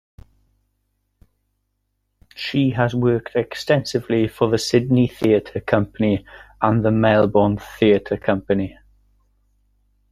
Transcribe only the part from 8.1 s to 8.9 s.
Company.